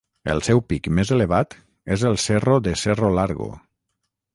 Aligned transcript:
El 0.33 0.39
seu 0.47 0.61
pic 0.71 0.89
més 1.01 1.11
elevat 1.17 1.55
és 1.97 2.09
el 2.13 2.21
Cerro 2.27 2.59
de 2.71 2.77
Cerro 2.87 3.17
Largo. 3.23 3.53